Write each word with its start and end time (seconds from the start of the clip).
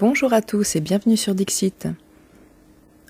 Bonjour 0.00 0.32
à 0.32 0.40
tous 0.40 0.76
et 0.76 0.80
bienvenue 0.80 1.18
sur 1.18 1.34
Dixit. 1.34 1.86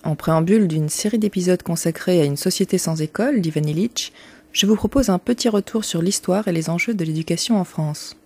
En 0.02 0.16
préambule 0.16 0.66
d'une 0.66 0.88
série 0.88 1.20
d'épisodes 1.20 1.62
consacrés 1.62 2.20
à 2.20 2.24
une 2.24 2.36
société 2.36 2.78
sans 2.78 3.00
école 3.00 3.40
d'Ivan 3.40 3.62
Illich, 3.62 4.12
je 4.50 4.66
vous 4.66 4.74
propose 4.74 5.08
un 5.08 5.20
petit 5.20 5.48
retour 5.48 5.84
sur 5.84 6.02
l'histoire 6.02 6.48
et 6.48 6.52
les 6.52 6.68
enjeux 6.68 6.94
de 6.94 7.04
l'éducation 7.04 7.60
en 7.60 7.62
France. 7.62 8.16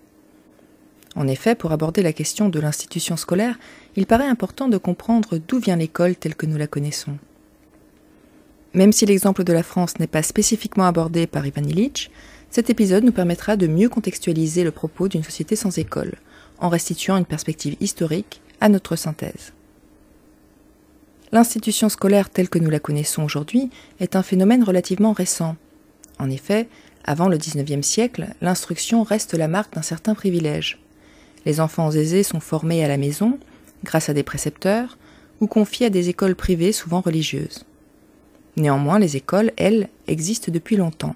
En 1.15 1.27
effet, 1.27 1.53
pour 1.53 1.73
aborder 1.73 2.01
la 2.01 2.11
question 2.11 2.49
de 2.49 2.59
l'institution 2.59 3.17
scolaire, 3.17 3.59
il 3.95 4.07
paraît 4.07 4.25
important 4.25 4.67
de 4.67 4.79
comprendre 4.79 5.37
d'où 5.37 5.59
vient 5.59 5.75
l'école 5.75 6.15
telle 6.15 6.33
que 6.33 6.47
nous 6.47 6.57
la 6.57 6.65
connaissons. 6.65 7.19
Même 8.73 8.93
si 8.93 9.05
l'exemple 9.05 9.43
de 9.43 9.53
la 9.53 9.61
France 9.61 9.99
n'est 9.99 10.07
pas 10.07 10.23
spécifiquement 10.23 10.87
abordé 10.87 11.27
par 11.27 11.45
Ivan 11.45 11.61
Illich, 11.61 12.09
cet 12.49 12.71
épisode 12.71 13.03
nous 13.03 13.11
permettra 13.11 13.57
de 13.57 13.67
mieux 13.67 13.89
contextualiser 13.89 14.63
le 14.63 14.71
propos 14.71 15.07
d'une 15.07 15.23
société 15.23 15.55
sans 15.55 15.77
école, 15.77 16.15
en 16.57 16.69
restituant 16.69 17.17
une 17.17 17.25
perspective 17.25 17.75
historique 17.79 18.41
à 18.61 18.69
notre 18.69 18.95
synthèse. 18.95 19.53
L'institution 21.31 21.89
scolaire 21.89 22.29
telle 22.29 22.49
que 22.49 22.59
nous 22.59 22.69
la 22.69 22.79
connaissons 22.79 23.23
aujourd'hui 23.23 23.69
est 23.99 24.15
un 24.15 24.23
phénomène 24.23 24.63
relativement 24.63 25.13
récent. 25.13 25.55
En 26.19 26.29
effet, 26.29 26.67
avant 27.03 27.27
le 27.27 27.37
XIXe 27.37 27.85
siècle, 27.85 28.27
l'instruction 28.41 29.03
reste 29.03 29.33
la 29.33 29.47
marque 29.47 29.73
d'un 29.73 29.81
certain 29.81 30.15
privilège. 30.15 30.79
Les 31.45 31.59
enfants 31.59 31.91
aisés 31.91 32.23
sont 32.23 32.39
formés 32.39 32.83
à 32.83 32.87
la 32.87 32.97
maison, 32.97 33.37
grâce 33.83 34.09
à 34.09 34.13
des 34.13 34.23
précepteurs, 34.23 34.97
ou 35.41 35.47
confiés 35.47 35.87
à 35.87 35.89
des 35.91 36.09
écoles 36.09 36.35
privées 36.35 36.71
souvent 36.71 37.01
religieuses. 37.01 37.65
Néanmoins, 38.57 38.99
les 38.99 39.17
écoles, 39.17 39.51
elles, 39.57 39.89
existent 40.07 40.51
depuis 40.51 40.77
longtemps. 40.77 41.15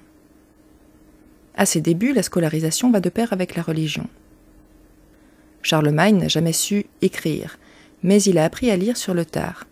À 1.55 1.65
ses 1.65 1.81
débuts, 1.81 2.13
la 2.13 2.23
scolarisation 2.23 2.91
va 2.91 2.99
de 2.99 3.09
pair 3.09 3.33
avec 3.33 3.55
la 3.55 3.63
religion. 3.63 4.07
Charlemagne 5.61 6.17
n'a 6.17 6.27
jamais 6.27 6.53
su 6.53 6.85
écrire, 7.01 7.57
mais 8.03 8.21
il 8.23 8.37
a 8.37 8.45
appris 8.45 8.71
à 8.71 8.75
lire 8.75 8.97
sur 8.97 9.13
le 9.13 9.25
tard. 9.25 9.65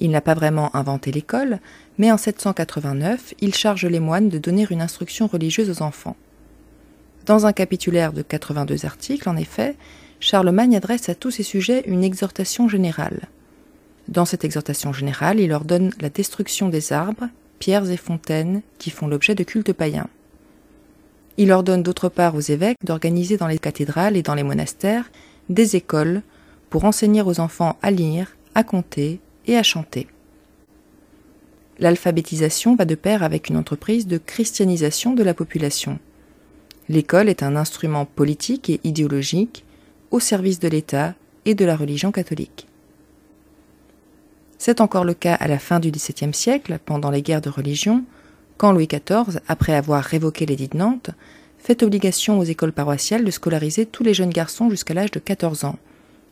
Il 0.00 0.10
n'a 0.10 0.20
pas 0.20 0.34
vraiment 0.34 0.74
inventé 0.74 1.12
l'école, 1.12 1.60
mais 1.98 2.10
en 2.10 2.16
789, 2.16 3.34
il 3.40 3.54
charge 3.54 3.86
les 3.86 4.00
moines 4.00 4.28
de 4.28 4.38
donner 4.38 4.66
une 4.70 4.82
instruction 4.82 5.26
religieuse 5.26 5.70
aux 5.70 5.82
enfants. 5.82 6.16
Dans 7.26 7.46
un 7.46 7.52
capitulaire 7.52 8.12
de 8.12 8.22
82 8.22 8.84
articles, 8.84 9.28
en 9.28 9.36
effet, 9.36 9.76
Charlemagne 10.20 10.76
adresse 10.76 11.08
à 11.08 11.14
tous 11.14 11.30
ces 11.30 11.42
sujets 11.42 11.84
une 11.86 12.04
exhortation 12.04 12.68
générale. 12.68 13.28
Dans 14.08 14.24
cette 14.24 14.44
exhortation 14.44 14.92
générale, 14.92 15.40
il 15.40 15.52
ordonne 15.52 15.92
la 16.00 16.10
destruction 16.10 16.68
des 16.68 16.92
arbres, 16.92 17.28
pierres 17.58 17.90
et 17.90 17.96
fontaines 17.96 18.62
qui 18.78 18.90
font 18.90 19.06
l'objet 19.06 19.34
de 19.34 19.44
cultes 19.44 19.72
païens. 19.72 20.08
Il 21.36 21.50
ordonne 21.50 21.82
d'autre 21.82 22.08
part 22.08 22.34
aux 22.34 22.40
évêques 22.40 22.78
d'organiser 22.84 23.36
dans 23.36 23.48
les 23.48 23.58
cathédrales 23.58 24.16
et 24.16 24.22
dans 24.22 24.34
les 24.34 24.42
monastères 24.42 25.10
des 25.48 25.76
écoles 25.76 26.22
pour 26.70 26.84
enseigner 26.84 27.22
aux 27.22 27.40
enfants 27.40 27.76
à 27.82 27.90
lire, 27.90 28.36
à 28.54 28.62
compter 28.62 29.20
et 29.46 29.56
à 29.56 29.62
chanter. 29.62 30.06
L'alphabétisation 31.78 32.76
va 32.76 32.84
de 32.84 32.94
pair 32.94 33.22
avec 33.22 33.48
une 33.48 33.56
entreprise 33.56 34.06
de 34.06 34.18
christianisation 34.18 35.12
de 35.12 35.24
la 35.24 35.34
population. 35.34 35.98
L'école 36.88 37.28
est 37.28 37.42
un 37.42 37.56
instrument 37.56 38.04
politique 38.04 38.70
et 38.70 38.80
idéologique 38.84 39.64
au 40.10 40.20
service 40.20 40.60
de 40.60 40.68
l'État 40.68 41.14
et 41.44 41.54
de 41.54 41.64
la 41.64 41.76
religion 41.76 42.12
catholique. 42.12 42.68
C'est 44.58 44.80
encore 44.80 45.04
le 45.04 45.14
cas 45.14 45.34
à 45.34 45.48
la 45.48 45.58
fin 45.58 45.80
du 45.80 45.90
XVIIe 45.90 46.32
siècle, 46.32 46.78
pendant 46.84 47.10
les 47.10 47.22
guerres 47.22 47.40
de 47.40 47.50
religion, 47.50 48.04
quand 48.56 48.72
Louis 48.72 48.86
XIV, 48.86 49.40
après 49.48 49.74
avoir 49.74 50.02
révoqué 50.02 50.46
l'édit 50.46 50.68
de 50.68 50.76
Nantes, 50.76 51.10
fait 51.58 51.82
obligation 51.82 52.38
aux 52.38 52.44
écoles 52.44 52.72
paroissiales 52.72 53.24
de 53.24 53.30
scolariser 53.30 53.86
tous 53.86 54.02
les 54.02 54.14
jeunes 54.14 54.30
garçons 54.30 54.70
jusqu'à 54.70 54.94
l'âge 54.94 55.10
de 55.10 55.18
14 55.18 55.64
ans, 55.64 55.78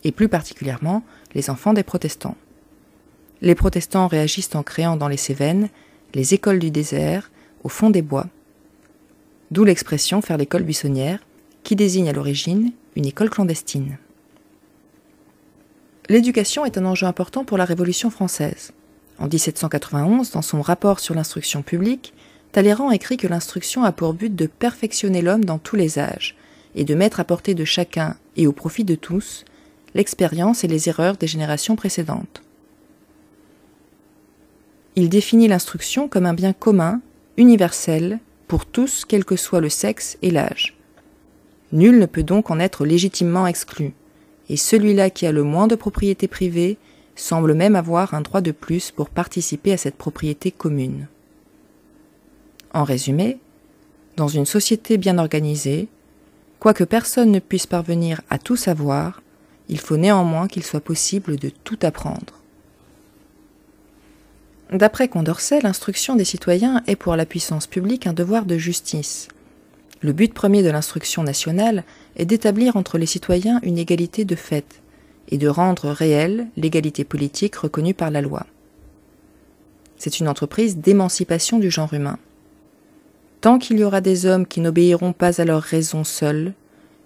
et 0.04 0.12
plus 0.12 0.28
particulièrement 0.28 1.02
les 1.34 1.50
enfants 1.50 1.72
des 1.72 1.82
protestants. 1.82 2.36
Les 3.40 3.54
protestants 3.54 4.06
réagissent 4.06 4.54
en 4.54 4.62
créant 4.62 4.96
dans 4.96 5.08
les 5.08 5.16
Cévennes 5.16 5.68
les 6.14 6.34
écoles 6.34 6.58
du 6.58 6.70
désert, 6.70 7.30
au 7.64 7.68
fond 7.68 7.90
des 7.90 8.02
bois, 8.02 8.26
d'où 9.50 9.64
l'expression 9.64 10.20
faire 10.20 10.36
l'école 10.36 10.62
buissonnière, 10.62 11.20
qui 11.64 11.76
désigne 11.76 12.08
à 12.08 12.12
l'origine 12.12 12.72
une 12.96 13.06
école 13.06 13.30
clandestine. 13.30 13.96
L'éducation 16.08 16.64
est 16.64 16.76
un 16.76 16.84
enjeu 16.84 17.06
important 17.06 17.44
pour 17.44 17.56
la 17.56 17.64
Révolution 17.64 18.10
française. 18.10 18.72
En 19.22 19.28
1791, 19.28 20.32
dans 20.32 20.42
son 20.42 20.60
rapport 20.60 20.98
sur 20.98 21.14
l'instruction 21.14 21.62
publique, 21.62 22.12
Talleyrand 22.50 22.90
écrit 22.90 23.16
que 23.16 23.28
l'instruction 23.28 23.84
a 23.84 23.92
pour 23.92 24.14
but 24.14 24.34
de 24.34 24.46
perfectionner 24.46 25.22
l'homme 25.22 25.44
dans 25.44 25.58
tous 25.58 25.76
les 25.76 26.00
âges, 26.00 26.34
et 26.74 26.84
de 26.84 26.96
mettre 26.96 27.20
à 27.20 27.24
portée 27.24 27.54
de 27.54 27.64
chacun 27.64 28.16
et 28.36 28.48
au 28.48 28.52
profit 28.52 28.82
de 28.82 28.96
tous 28.96 29.44
l'expérience 29.94 30.64
et 30.64 30.68
les 30.68 30.88
erreurs 30.88 31.18
des 31.18 31.28
générations 31.28 31.76
précédentes. 31.76 32.42
Il 34.96 35.08
définit 35.08 35.46
l'instruction 35.46 36.08
comme 36.08 36.26
un 36.26 36.34
bien 36.34 36.52
commun, 36.52 37.00
universel, 37.36 38.18
pour 38.48 38.66
tous, 38.66 39.04
quel 39.04 39.24
que 39.24 39.36
soit 39.36 39.60
le 39.60 39.68
sexe 39.68 40.18
et 40.22 40.32
l'âge. 40.32 40.76
Nul 41.70 42.00
ne 42.00 42.06
peut 42.06 42.24
donc 42.24 42.50
en 42.50 42.58
être 42.58 42.84
légitimement 42.84 43.46
exclu, 43.46 43.94
et 44.48 44.56
celui-là 44.56 45.10
qui 45.10 45.26
a 45.26 45.32
le 45.32 45.44
moins 45.44 45.68
de 45.68 45.76
propriété 45.76 46.26
privée 46.26 46.76
semble 47.14 47.54
même 47.54 47.76
avoir 47.76 48.14
un 48.14 48.20
droit 48.20 48.40
de 48.40 48.52
plus 48.52 48.90
pour 48.90 49.10
participer 49.10 49.72
à 49.72 49.76
cette 49.76 49.96
propriété 49.96 50.50
commune. 50.50 51.08
En 52.74 52.84
résumé, 52.84 53.38
dans 54.16 54.28
une 54.28 54.46
société 54.46 54.98
bien 54.98 55.18
organisée, 55.18 55.88
quoique 56.58 56.84
personne 56.84 57.30
ne 57.30 57.38
puisse 57.38 57.66
parvenir 57.66 58.22
à 58.30 58.38
tout 58.38 58.56
savoir, 58.56 59.22
il 59.68 59.78
faut 59.78 59.96
néanmoins 59.96 60.48
qu'il 60.48 60.62
soit 60.62 60.80
possible 60.80 61.36
de 61.36 61.50
tout 61.50 61.78
apprendre. 61.82 62.40
D'après 64.70 65.08
Condorcet, 65.08 65.60
l'instruction 65.60 66.16
des 66.16 66.24
citoyens 66.24 66.82
est 66.86 66.96
pour 66.96 67.14
la 67.14 67.26
puissance 67.26 67.66
publique 67.66 68.06
un 68.06 68.14
devoir 68.14 68.46
de 68.46 68.56
justice. 68.56 69.28
Le 70.00 70.12
but 70.12 70.32
premier 70.32 70.62
de 70.62 70.70
l'instruction 70.70 71.22
nationale 71.22 71.84
est 72.16 72.24
d'établir 72.24 72.76
entre 72.76 72.96
les 72.96 73.06
citoyens 73.06 73.60
une 73.62 73.78
égalité 73.78 74.24
de 74.24 74.34
fait 74.34 74.81
et 75.28 75.38
de 75.38 75.48
rendre 75.48 75.90
réelle 75.90 76.48
l'égalité 76.56 77.04
politique 77.04 77.56
reconnue 77.56 77.94
par 77.94 78.10
la 78.10 78.20
loi. 78.20 78.46
C'est 79.96 80.20
une 80.20 80.28
entreprise 80.28 80.78
d'émancipation 80.78 81.58
du 81.58 81.70
genre 81.70 81.94
humain. 81.94 82.18
Tant 83.40 83.58
qu'il 83.58 83.78
y 83.78 83.84
aura 83.84 84.00
des 84.00 84.26
hommes 84.26 84.46
qui 84.46 84.60
n'obéiront 84.60 85.12
pas 85.12 85.40
à 85.40 85.44
leur 85.44 85.62
raison 85.62 86.04
seuls, 86.04 86.52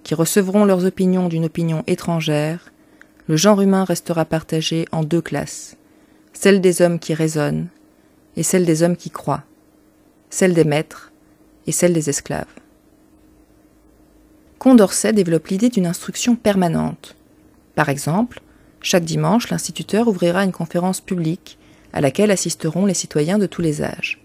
qui 0.03 0.15
recevront 0.15 0.65
leurs 0.65 0.85
opinions 0.85 1.29
d'une 1.29 1.47
opinion 1.47 1.83
étrangère, 1.87 2.73
le 3.27 3.37
genre 3.37 3.61
humain 3.61 3.85
restera 3.85 4.25
partagé 4.25 4.87
en 4.93 5.03
deux 5.03 5.21
classes, 5.21 5.77
celle 6.33 6.61
des 6.61 6.81
hommes 6.81 6.99
qui 6.99 7.13
raisonnent 7.13 7.69
et 8.37 8.43
celle 8.43 8.65
des 8.65 8.83
hommes 8.83 8.97
qui 8.97 9.11
croient, 9.11 9.43
celle 10.31 10.55
des 10.55 10.65
maîtres 10.65 11.11
et 11.67 11.73
celle 11.73 11.93
des 11.93 12.09
esclaves. 12.09 12.47
Condorcet 14.59 15.13
développe 15.13 15.49
l'idée 15.49 15.71
d'une 15.71 15.87
instruction 15.87 16.37
permanente. 16.37 17.16
Par 17.77 17.91
exemple, 17.91 18.41
chaque 18.81 19.05
dimanche, 19.05 19.51
l'instituteur 19.51 20.09
ouvrira 20.09 20.43
une 20.45 20.51
conférence 20.53 21.01
publique 21.01 21.59
à 21.93 22.01
laquelle 22.01 22.33
assisteront 22.33 22.87
les 22.87 22.95
citoyens 22.95 23.39
de 23.39 23.47
tous 23.47 23.63
les 23.63 23.83
âges. 23.83 24.21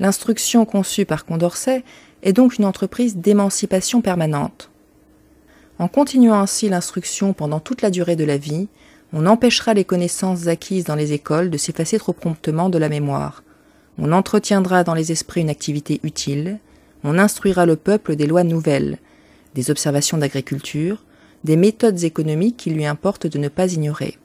L'instruction 0.00 0.64
conçue 0.64 1.04
par 1.04 1.26
Condorcet 1.26 1.84
est 2.22 2.32
donc 2.32 2.56
une 2.58 2.64
entreprise 2.64 3.16
d'émancipation 3.16 4.00
permanente. 4.00 4.70
En 5.78 5.88
continuant 5.88 6.40
ainsi 6.40 6.68
l'instruction 6.68 7.32
pendant 7.32 7.60
toute 7.60 7.82
la 7.82 7.90
durée 7.90 8.16
de 8.16 8.24
la 8.24 8.38
vie, 8.38 8.68
on 9.12 9.26
empêchera 9.26 9.74
les 9.74 9.84
connaissances 9.84 10.46
acquises 10.46 10.84
dans 10.84 10.94
les 10.94 11.12
écoles 11.12 11.50
de 11.50 11.58
s'effacer 11.58 11.98
trop 11.98 12.12
promptement 12.12 12.70
de 12.70 12.78
la 12.78 12.88
mémoire. 12.88 13.42
On 13.98 14.12
entretiendra 14.12 14.84
dans 14.84 14.94
les 14.94 15.10
esprits 15.10 15.40
une 15.40 15.50
activité 15.50 16.00
utile. 16.04 16.58
On 17.02 17.18
instruira 17.18 17.66
le 17.66 17.76
peuple 17.76 18.14
des 18.14 18.26
lois 18.26 18.44
nouvelles, 18.44 18.98
des 19.54 19.70
observations 19.70 20.18
d'agriculture, 20.18 21.04
des 21.44 21.56
méthodes 21.56 22.02
économiques 22.04 22.56
qu'il 22.56 22.74
lui 22.74 22.86
importe 22.86 23.26
de 23.26 23.38
ne 23.38 23.48
pas 23.48 23.72
ignorer. 23.72 24.18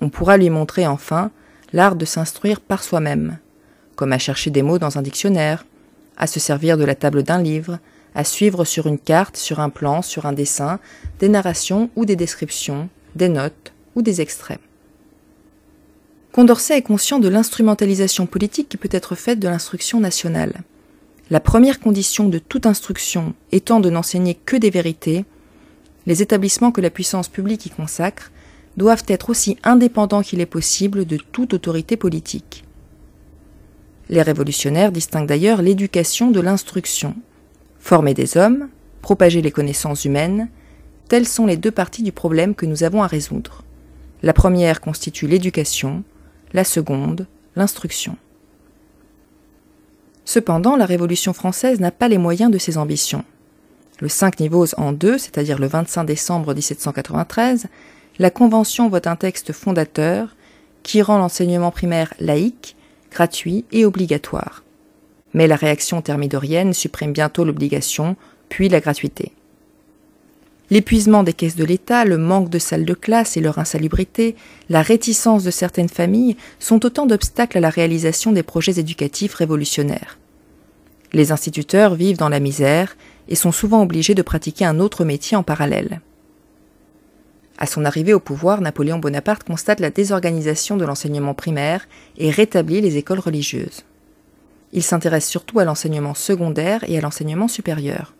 On 0.00 0.08
pourra 0.08 0.36
lui 0.36 0.50
montrer 0.50 0.86
enfin 0.86 1.30
l'art 1.72 1.96
de 1.96 2.04
s'instruire 2.04 2.60
par 2.60 2.82
soi-même, 2.82 3.38
comme 3.96 4.12
à 4.12 4.18
chercher 4.18 4.50
des 4.50 4.62
mots 4.62 4.78
dans 4.78 4.98
un 4.98 5.02
dictionnaire, 5.02 5.64
à 6.16 6.26
se 6.26 6.40
servir 6.40 6.76
de 6.76 6.84
la 6.84 6.94
table 6.94 7.22
d'un 7.22 7.42
livre, 7.42 7.78
à 8.14 8.24
suivre 8.24 8.64
sur 8.64 8.86
une 8.86 8.98
carte, 8.98 9.36
sur 9.36 9.60
un 9.60 9.70
plan, 9.70 10.02
sur 10.02 10.26
un 10.26 10.32
dessin, 10.32 10.78
des 11.18 11.28
narrations 11.28 11.90
ou 11.96 12.04
des 12.04 12.16
descriptions, 12.16 12.88
des 13.16 13.28
notes 13.28 13.72
ou 13.94 14.02
des 14.02 14.20
extraits. 14.20 14.60
Condorcet 16.32 16.78
est 16.78 16.82
conscient 16.82 17.18
de 17.18 17.28
l'instrumentalisation 17.28 18.26
politique 18.26 18.68
qui 18.68 18.76
peut 18.76 18.88
être 18.90 19.14
faite 19.14 19.38
de 19.38 19.48
l'instruction 19.48 20.00
nationale. 20.00 20.62
La 21.30 21.40
première 21.40 21.80
condition 21.80 22.28
de 22.28 22.38
toute 22.38 22.66
instruction 22.66 23.34
étant 23.52 23.80
de 23.80 23.90
n'enseigner 23.90 24.34
que 24.34 24.56
des 24.56 24.70
vérités, 24.70 25.24
les 26.06 26.22
établissements 26.22 26.72
que 26.72 26.80
la 26.80 26.90
puissance 26.90 27.28
publique 27.28 27.66
y 27.66 27.70
consacre 27.70 28.30
doivent 28.76 29.04
être 29.08 29.30
aussi 29.30 29.58
indépendants 29.62 30.22
qu'il 30.22 30.40
est 30.40 30.46
possible 30.46 31.04
de 31.04 31.16
toute 31.16 31.54
autorité 31.54 31.96
politique. 31.96 32.64
Les 34.08 34.22
révolutionnaires 34.22 34.92
distinguent 34.92 35.28
d'ailleurs 35.28 35.62
l'éducation 35.62 36.30
de 36.30 36.40
l'instruction. 36.40 37.14
Former 37.78 38.14
des 38.14 38.36
hommes, 38.36 38.68
propager 39.00 39.42
les 39.42 39.50
connaissances 39.50 40.04
humaines, 40.04 40.48
Telles 41.12 41.28
sont 41.28 41.44
les 41.44 41.58
deux 41.58 41.70
parties 41.70 42.02
du 42.02 42.10
problème 42.10 42.54
que 42.54 42.64
nous 42.64 42.84
avons 42.84 43.02
à 43.02 43.06
résoudre. 43.06 43.64
La 44.22 44.32
première 44.32 44.80
constitue 44.80 45.26
l'éducation, 45.26 46.04
la 46.54 46.64
seconde, 46.64 47.26
l'instruction. 47.54 48.16
Cependant, 50.24 50.74
la 50.74 50.86
Révolution 50.86 51.34
française 51.34 51.80
n'a 51.80 51.90
pas 51.90 52.08
les 52.08 52.16
moyens 52.16 52.50
de 52.50 52.56
ses 52.56 52.78
ambitions. 52.78 53.26
Le 54.02 54.08
5 54.08 54.40
niveaux 54.40 54.66
en 54.78 54.90
deux, 54.90 55.16
c'est-à-dire 55.16 55.60
le 55.60 55.68
25 55.68 56.02
décembre 56.02 56.54
1793, 56.54 57.68
la 58.18 58.30
Convention 58.30 58.88
vote 58.88 59.06
un 59.06 59.14
texte 59.14 59.52
fondateur 59.52 60.34
qui 60.82 61.02
rend 61.02 61.18
l'enseignement 61.18 61.70
primaire 61.70 62.12
laïque, 62.18 62.74
gratuit 63.12 63.64
et 63.70 63.84
obligatoire. 63.84 64.64
Mais 65.34 65.46
la 65.46 65.54
réaction 65.54 66.02
thermidorienne 66.02 66.72
supprime 66.72 67.12
bientôt 67.12 67.44
l'obligation, 67.44 68.16
puis 68.48 68.68
la 68.68 68.80
gratuité. 68.80 69.30
L'épuisement 70.70 71.22
des 71.22 71.32
caisses 71.32 71.54
de 71.54 71.64
l'État, 71.64 72.04
le 72.04 72.18
manque 72.18 72.50
de 72.50 72.58
salles 72.58 72.84
de 72.84 72.94
classe 72.94 73.36
et 73.36 73.40
leur 73.40 73.60
insalubrité, 73.60 74.34
la 74.68 74.82
réticence 74.82 75.44
de 75.44 75.52
certaines 75.52 75.88
familles 75.88 76.36
sont 76.58 76.84
autant 76.84 77.06
d'obstacles 77.06 77.58
à 77.58 77.60
la 77.60 77.70
réalisation 77.70 78.32
des 78.32 78.42
projets 78.42 78.80
éducatifs 78.80 79.34
révolutionnaires. 79.34 80.18
Les 81.12 81.30
instituteurs 81.30 81.94
vivent 81.94 82.16
dans 82.16 82.30
la 82.30 82.40
misère 82.40 82.96
et 83.28 83.34
sont 83.34 83.52
souvent 83.52 83.82
obligés 83.82 84.14
de 84.14 84.22
pratiquer 84.22 84.64
un 84.64 84.80
autre 84.80 85.04
métier 85.04 85.36
en 85.36 85.42
parallèle. 85.42 86.00
À 87.58 87.66
son 87.66 87.84
arrivée 87.84 88.14
au 88.14 88.20
pouvoir, 88.20 88.60
Napoléon 88.60 88.98
Bonaparte 88.98 89.44
constate 89.44 89.80
la 89.80 89.90
désorganisation 89.90 90.76
de 90.76 90.84
l'enseignement 90.84 91.34
primaire 91.34 91.86
et 92.18 92.30
rétablit 92.30 92.80
les 92.80 92.96
écoles 92.96 93.20
religieuses. 93.20 93.84
Il 94.72 94.82
s'intéresse 94.82 95.28
surtout 95.28 95.58
à 95.58 95.64
l'enseignement 95.64 96.14
secondaire 96.14 96.82
et 96.88 96.98
à 96.98 97.00
l'enseignement 97.00 97.48
supérieur. 97.48 98.14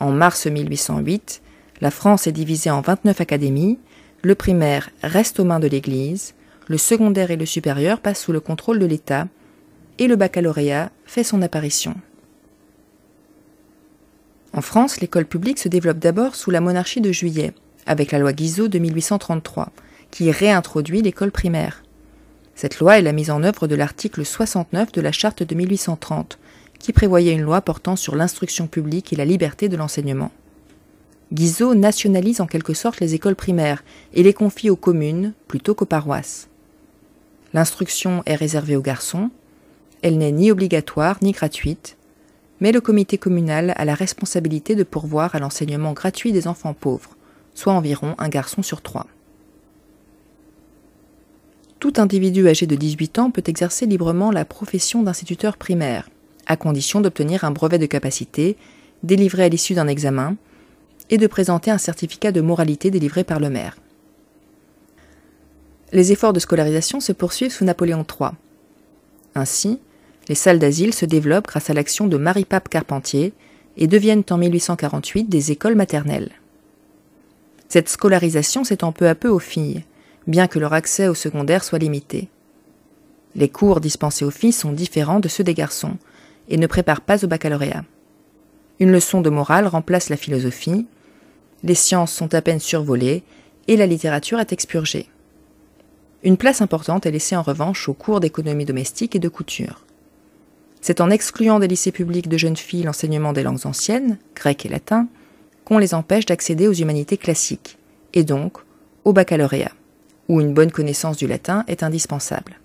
En 0.00 0.10
mars 0.10 0.46
1808, 0.46 1.40
la 1.80 1.90
France 1.90 2.26
est 2.26 2.32
divisée 2.32 2.70
en 2.70 2.80
29 2.80 3.20
académies, 3.20 3.78
le 4.22 4.34
primaire 4.34 4.90
reste 5.02 5.40
aux 5.40 5.44
mains 5.44 5.60
de 5.60 5.68
l'Église, 5.68 6.34
le 6.66 6.78
secondaire 6.78 7.30
et 7.30 7.36
le 7.36 7.46
supérieur 7.46 8.00
passent 8.00 8.22
sous 8.22 8.32
le 8.32 8.40
contrôle 8.40 8.78
de 8.78 8.86
l'État, 8.86 9.28
et 9.98 10.08
le 10.08 10.16
baccalauréat 10.16 10.90
fait 11.04 11.22
son 11.22 11.42
apparition. 11.42 11.94
En 14.56 14.62
France, 14.62 15.00
l'école 15.00 15.26
publique 15.26 15.58
se 15.58 15.68
développe 15.68 15.98
d'abord 15.98 16.34
sous 16.34 16.50
la 16.50 16.62
monarchie 16.62 17.02
de 17.02 17.12
Juillet, 17.12 17.52
avec 17.84 18.10
la 18.10 18.18
loi 18.18 18.32
Guizot 18.32 18.68
de 18.68 18.78
1833, 18.78 19.70
qui 20.10 20.30
réintroduit 20.30 21.02
l'école 21.02 21.30
primaire. 21.30 21.82
Cette 22.54 22.78
loi 22.78 22.98
est 22.98 23.02
la 23.02 23.12
mise 23.12 23.30
en 23.30 23.42
œuvre 23.42 23.66
de 23.66 23.74
l'article 23.74 24.24
69 24.24 24.92
de 24.92 25.00
la 25.02 25.12
charte 25.12 25.42
de 25.42 25.54
1830, 25.54 26.38
qui 26.78 26.94
prévoyait 26.94 27.34
une 27.34 27.42
loi 27.42 27.60
portant 27.60 27.96
sur 27.96 28.16
l'instruction 28.16 28.66
publique 28.66 29.12
et 29.12 29.16
la 29.16 29.26
liberté 29.26 29.68
de 29.68 29.76
l'enseignement. 29.76 30.32
Guizot 31.34 31.74
nationalise 31.74 32.40
en 32.40 32.46
quelque 32.46 32.72
sorte 32.72 33.00
les 33.00 33.14
écoles 33.14 33.36
primaires 33.36 33.84
et 34.14 34.22
les 34.22 34.32
confie 34.32 34.70
aux 34.70 34.76
communes 34.76 35.34
plutôt 35.48 35.74
qu'aux 35.74 35.84
paroisses. 35.84 36.48
L'instruction 37.52 38.22
est 38.24 38.36
réservée 38.36 38.76
aux 38.76 38.82
garçons, 38.82 39.28
elle 40.00 40.16
n'est 40.16 40.32
ni 40.32 40.50
obligatoire 40.50 41.18
ni 41.20 41.32
gratuite, 41.32 41.98
mais 42.60 42.72
le 42.72 42.80
comité 42.80 43.18
communal 43.18 43.74
a 43.76 43.84
la 43.84 43.94
responsabilité 43.94 44.74
de 44.74 44.82
pourvoir 44.82 45.34
à 45.34 45.38
l'enseignement 45.38 45.92
gratuit 45.92 46.32
des 46.32 46.48
enfants 46.48 46.74
pauvres, 46.74 47.16
soit 47.54 47.72
environ 47.72 48.14
un 48.18 48.28
garçon 48.28 48.62
sur 48.62 48.82
trois. 48.82 49.06
Tout 51.78 51.94
individu 51.98 52.48
âgé 52.48 52.66
de 52.66 52.74
18 52.74 53.18
ans 53.18 53.30
peut 53.30 53.42
exercer 53.46 53.86
librement 53.86 54.30
la 54.30 54.44
profession 54.44 55.02
d'instituteur 55.02 55.56
primaire, 55.56 56.08
à 56.46 56.56
condition 56.56 57.00
d'obtenir 57.00 57.44
un 57.44 57.50
brevet 57.50 57.78
de 57.78 57.86
capacité 57.86 58.56
délivré 59.02 59.44
à 59.44 59.48
l'issue 59.48 59.74
d'un 59.74 59.88
examen 59.88 60.36
et 61.10 61.18
de 61.18 61.26
présenter 61.26 61.70
un 61.70 61.78
certificat 61.78 62.32
de 62.32 62.40
moralité 62.40 62.90
délivré 62.90 63.24
par 63.24 63.40
le 63.40 63.50
maire. 63.50 63.76
Les 65.92 66.12
efforts 66.12 66.32
de 66.32 66.40
scolarisation 66.40 67.00
se 67.00 67.12
poursuivent 67.12 67.52
sous 67.52 67.64
Napoléon 67.64 68.04
III. 68.04 68.30
Ainsi, 69.34 69.78
les 70.28 70.34
salles 70.34 70.58
d'asile 70.58 70.94
se 70.94 71.04
développent 71.04 71.46
grâce 71.46 71.70
à 71.70 71.74
l'action 71.74 72.06
de 72.06 72.16
Marie-Pape 72.16 72.68
Carpentier 72.68 73.32
et 73.76 73.86
deviennent 73.86 74.24
en 74.30 74.38
1848 74.38 75.24
des 75.24 75.52
écoles 75.52 75.74
maternelles. 75.74 76.32
Cette 77.68 77.88
scolarisation 77.88 78.64
s'étend 78.64 78.92
peu 78.92 79.08
à 79.08 79.14
peu 79.14 79.28
aux 79.28 79.38
filles, 79.38 79.84
bien 80.26 80.46
que 80.46 80.58
leur 80.58 80.72
accès 80.72 81.08
au 81.08 81.14
secondaire 81.14 81.64
soit 81.64 81.78
limité. 81.78 82.28
Les 83.34 83.48
cours 83.48 83.80
dispensés 83.80 84.24
aux 84.24 84.30
filles 84.30 84.52
sont 84.52 84.72
différents 84.72 85.20
de 85.20 85.28
ceux 85.28 85.44
des 85.44 85.54
garçons 85.54 85.96
et 86.48 86.56
ne 86.56 86.66
préparent 86.66 87.02
pas 87.02 87.24
au 87.24 87.28
baccalauréat. 87.28 87.84
Une 88.78 88.92
leçon 88.92 89.20
de 89.20 89.30
morale 89.30 89.66
remplace 89.66 90.08
la 90.08 90.16
philosophie, 90.16 90.86
les 91.62 91.74
sciences 91.74 92.12
sont 92.12 92.34
à 92.34 92.42
peine 92.42 92.60
survolées 92.60 93.22
et 93.68 93.76
la 93.76 93.86
littérature 93.86 94.38
est 94.38 94.52
expurgée. 94.52 95.08
Une 96.22 96.36
place 96.36 96.62
importante 96.62 97.06
est 97.06 97.10
laissée 97.10 97.36
en 97.36 97.42
revanche 97.42 97.88
aux 97.88 97.94
cours 97.94 98.20
d'économie 98.20 98.64
domestique 98.64 99.16
et 99.16 99.20
de 99.20 99.28
couture. 99.28 99.85
C'est 100.86 101.00
en 101.00 101.10
excluant 101.10 101.58
des 101.58 101.66
lycées 101.66 101.90
publics 101.90 102.28
de 102.28 102.38
jeunes 102.38 102.56
filles 102.56 102.84
l'enseignement 102.84 103.32
des 103.32 103.42
langues 103.42 103.66
anciennes, 103.66 104.18
grec 104.36 104.64
et 104.64 104.68
latin, 104.68 105.08
qu'on 105.64 105.78
les 105.78 105.94
empêche 105.94 106.26
d'accéder 106.26 106.68
aux 106.68 106.72
humanités 106.72 107.16
classiques, 107.16 107.76
et 108.14 108.22
donc 108.22 108.58
au 109.02 109.12
baccalauréat, 109.12 109.72
où 110.28 110.40
une 110.40 110.54
bonne 110.54 110.70
connaissance 110.70 111.16
du 111.16 111.26
latin 111.26 111.64
est 111.66 111.82
indispensable. 111.82 112.60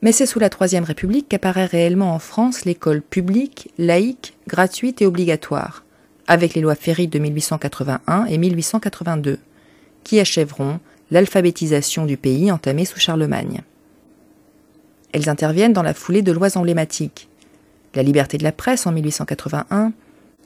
Mais 0.00 0.12
c'est 0.12 0.26
sous 0.26 0.38
la 0.38 0.48
Troisième 0.48 0.84
République 0.84 1.28
qu'apparaît 1.28 1.66
réellement 1.66 2.14
en 2.14 2.20
France 2.20 2.64
l'école 2.64 3.02
publique, 3.02 3.72
laïque, 3.76 4.36
gratuite 4.46 5.02
et 5.02 5.06
obligatoire, 5.06 5.82
avec 6.28 6.54
les 6.54 6.60
lois 6.60 6.76
Ferry 6.76 7.08
de 7.08 7.18
1881 7.18 8.26
et 8.26 8.38
1882, 8.38 9.40
qui 10.04 10.20
achèveront 10.20 10.78
l'alphabétisation 11.10 12.06
du 12.06 12.16
pays 12.16 12.52
entamée 12.52 12.84
sous 12.84 13.00
Charlemagne. 13.00 13.64
Elles 15.14 15.28
interviennent 15.28 15.72
dans 15.72 15.84
la 15.84 15.94
foulée 15.94 16.22
de 16.22 16.32
lois 16.32 16.58
emblématiques. 16.58 17.28
La 17.94 18.02
liberté 18.02 18.36
de 18.36 18.42
la 18.42 18.50
presse 18.50 18.84
en 18.84 18.90
1881, 18.90 19.92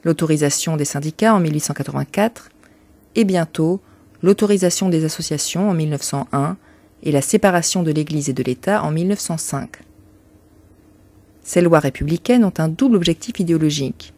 l'autorisation 0.04 0.76
des 0.76 0.84
syndicats 0.84 1.34
en 1.34 1.40
1884, 1.40 2.50
et 3.16 3.24
bientôt 3.24 3.80
l'autorisation 4.22 4.90
des 4.90 5.06
associations 5.06 5.70
en 5.70 5.74
1901 5.74 6.58
et 7.02 7.12
la 7.12 7.22
séparation 7.22 7.82
de 7.82 7.90
l'Église 7.90 8.28
et 8.28 8.34
de 8.34 8.42
l'État 8.42 8.84
en 8.84 8.90
1905. 8.90 9.78
Ces 11.42 11.62
lois 11.62 11.80
républicaines 11.80 12.44
ont 12.44 12.52
un 12.58 12.68
double 12.68 12.96
objectif 12.96 13.40
idéologique. 13.40 14.12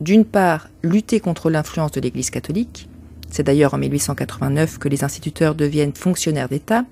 D'une 0.00 0.24
part, 0.24 0.70
lutter 0.82 1.20
contre 1.20 1.50
l'influence 1.50 1.92
de 1.92 2.00
l'Église 2.00 2.30
catholique, 2.30 2.88
c'est 3.28 3.42
d'ailleurs 3.42 3.74
en 3.74 3.78
1889 3.78 4.78
que 4.78 4.88
les 4.88 5.04
instituteurs 5.04 5.54
deviennent 5.54 5.92
fonctionnaires 5.92 6.48
d'État. 6.48 6.86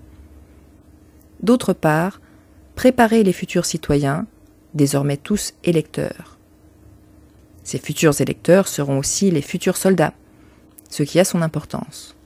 D'autre 1.42 1.72
part, 1.72 2.20
préparer 2.80 3.22
les 3.24 3.34
futurs 3.34 3.66
citoyens, 3.66 4.24
désormais 4.72 5.18
tous 5.18 5.52
électeurs. 5.64 6.38
Ces 7.62 7.76
futurs 7.76 8.18
électeurs 8.22 8.68
seront 8.68 8.96
aussi 8.96 9.30
les 9.30 9.42
futurs 9.42 9.76
soldats, 9.76 10.14
ce 10.88 11.02
qui 11.02 11.20
a 11.20 11.26
son 11.26 11.42
importance. 11.42 12.16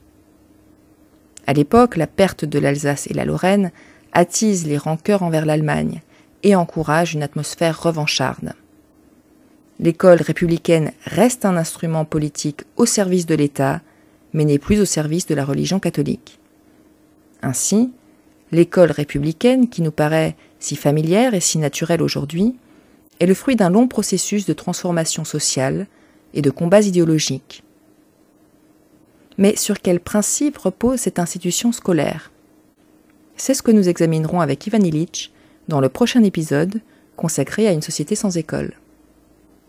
À 1.45 1.51
l'époque, 1.51 1.97
la 1.97 2.07
perte 2.07 2.45
de 2.45 2.57
l'Alsace 2.57 3.07
et 3.07 3.13
la 3.13 3.25
Lorraine 3.25 3.73
attise 4.13 4.65
les 4.65 4.77
rancœurs 4.77 5.23
envers 5.23 5.45
l'Allemagne 5.45 6.01
et 6.43 6.55
encourage 6.55 7.13
une 7.13 7.23
atmosphère 7.23 7.83
revancharde. 7.83 8.53
L'école 9.81 10.21
républicaine 10.21 10.93
reste 11.03 11.43
un 11.43 11.57
instrument 11.57 12.05
politique 12.05 12.61
au 12.77 12.85
service 12.85 13.25
de 13.25 13.35
l'État, 13.35 13.81
mais 14.31 14.45
n'est 14.45 14.57
plus 14.57 14.79
au 14.79 14.85
service 14.85 15.25
de 15.25 15.35
la 15.35 15.43
religion 15.43 15.81
catholique. 15.81 16.39
Ainsi, 17.41 17.91
l'école 18.51 18.91
républicaine, 18.91 19.69
qui 19.69 19.81
nous 19.81 19.91
paraît 19.91 20.35
si 20.59 20.75
familière 20.75 21.33
et 21.33 21.39
si 21.39 21.57
naturelle 21.57 22.01
aujourd'hui, 22.01 22.55
est 23.19 23.25
le 23.25 23.33
fruit 23.33 23.55
d'un 23.55 23.69
long 23.69 23.87
processus 23.87 24.45
de 24.45 24.53
transformation 24.53 25.23
sociale 25.23 25.87
et 26.33 26.41
de 26.41 26.49
combats 26.49 26.81
idéologiques. 26.81 27.63
Mais 29.37 29.55
sur 29.55 29.81
quels 29.81 29.99
principes 29.99 30.57
repose 30.57 30.99
cette 30.99 31.19
institution 31.19 31.71
scolaire? 31.71 32.31
C'est 33.37 33.53
ce 33.53 33.63
que 33.63 33.71
nous 33.71 33.89
examinerons 33.89 34.41
avec 34.41 34.65
Ivan 34.65 34.79
Illich 34.79 35.31
dans 35.67 35.81
le 35.81 35.89
prochain 35.89 36.23
épisode 36.23 36.81
consacré 37.15 37.67
à 37.67 37.71
une 37.71 37.81
société 37.81 38.15
sans 38.15 38.37
école. 38.37 38.73